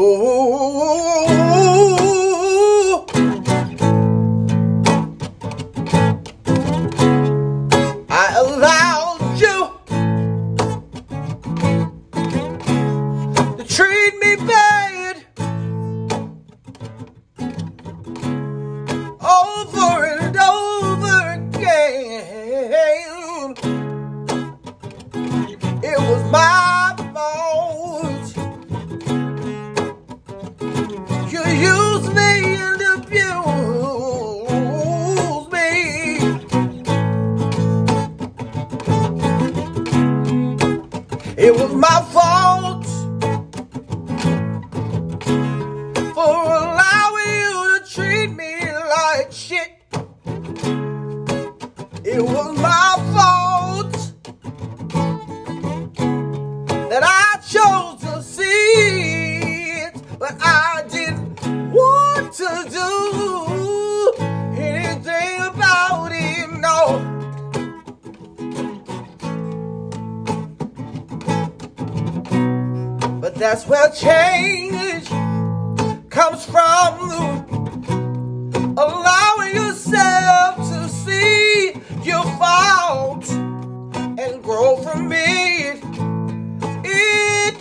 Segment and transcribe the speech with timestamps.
[0.00, 0.37] oh,
[41.40, 42.84] It was my fault
[46.12, 49.70] for allowing you to treat me like shit.
[52.04, 52.87] It was my
[73.38, 75.08] that's where change
[76.10, 77.46] comes from
[78.76, 81.72] allowing yourself to see
[82.02, 85.80] your fault and grow from it.
[86.84, 87.54] It,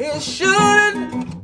[0.00, 1.38] it shouldn't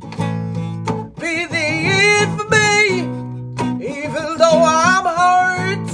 [1.21, 5.89] be the end for me, even though I'm hurt.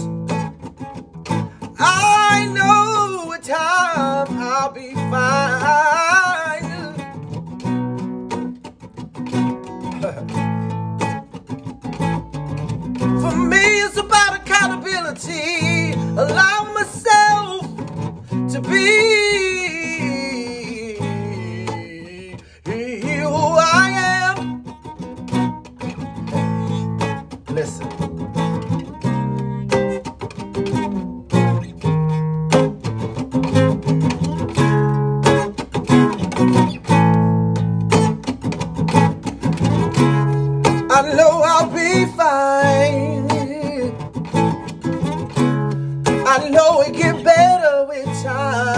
[1.78, 5.31] I know with time I'll be fine.
[16.18, 16.52] Accountability.
[46.34, 48.72] I know it get better with time.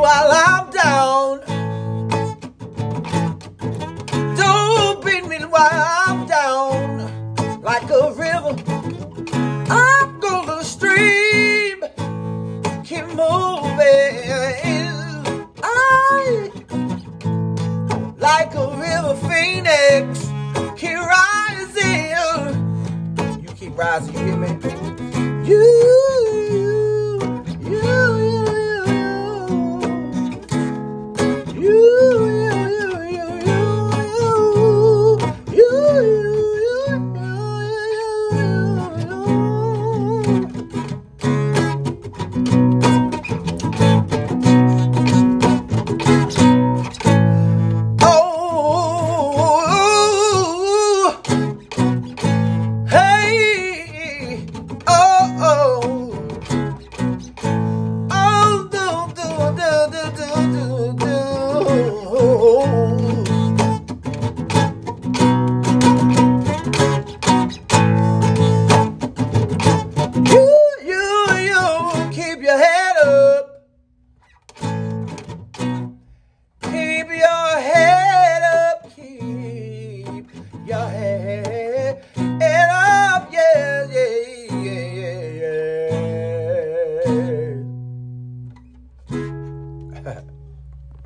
[0.00, 1.40] While I'm down.
[4.36, 8.56] Don't beat me while I'm down like a river.
[9.68, 11.82] I'm gonna stream,
[12.82, 14.16] keep moving.
[15.62, 16.50] I
[18.18, 20.30] like a river phoenix,
[20.80, 22.16] keep rising.
[23.42, 24.48] You keep rising, you hear me?
[25.46, 26.29] You